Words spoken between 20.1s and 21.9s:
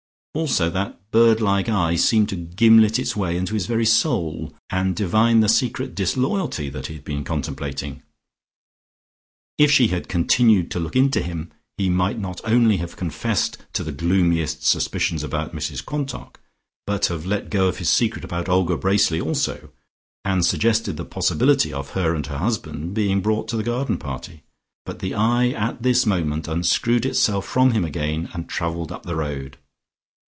and suggested the possibility of